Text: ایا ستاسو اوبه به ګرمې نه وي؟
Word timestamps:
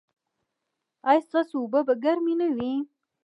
ایا 1.09 1.25
ستاسو 1.27 1.55
اوبه 1.61 1.79
به 1.87 1.93
ګرمې 2.03 2.33
نه 2.41 2.47
وي؟ 2.55 2.73